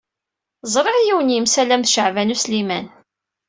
Ẓṛiɣ 0.73 0.97
yiwen 1.01 1.33
yemsalam 1.35 1.81
d 1.85 1.91
Caɛban 1.93 2.33
U 2.35 2.37
Sliman. 2.43 2.85